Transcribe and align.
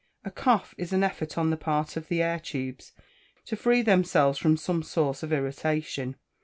A 0.25 0.31
cough 0.31 0.73
is 0.79 0.91
an 0.93 1.03
effort 1.03 1.37
on 1.37 1.51
the 1.51 1.57
part 1.57 1.95
of 1.95 2.07
the 2.07 2.23
air 2.23 2.39
tubes 2.39 2.91
to 3.45 3.55
free 3.55 3.83
themselves 3.83 4.39
from 4.39 4.57
some 4.57 4.81
source 4.81 5.21
of 5.21 5.31
irritation. 5.31 6.15